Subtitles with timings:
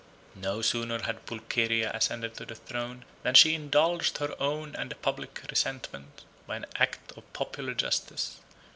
[0.33, 5.43] No sooner had Pulcheria ascended the throne, than she indulged her own and the public
[5.51, 8.37] resentment, by an act of popular justice.